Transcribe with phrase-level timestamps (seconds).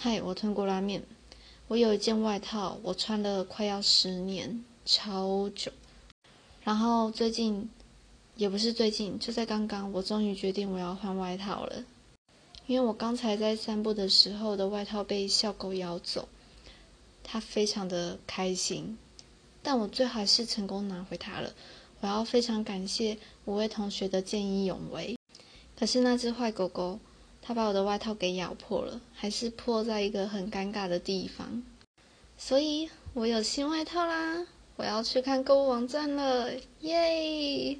[0.00, 1.02] 嗨，我吞过拉面。
[1.66, 5.72] 我有一件外套，我穿了快要十年，超久。
[6.62, 7.68] 然后最近，
[8.36, 11.84] 也不是最近，就在刚刚，我终于决定我要换外套了。
[12.68, 16.28] 因为我刚才在散步的时候的外套被小狗咬走，
[17.24, 18.96] 它非常的开心，
[19.64, 21.52] 但我最后还是成功拿回它了。
[21.98, 25.18] 我要非常感谢五位同学的见义勇为。
[25.76, 27.00] 可是那只坏狗狗。
[27.48, 31.62] 他把我的外套给咬破了，还是破在一个很尴尬的地方，
[32.36, 34.46] 所以我有新外套啦！
[34.76, 37.78] 我要去看购物网站了，耶！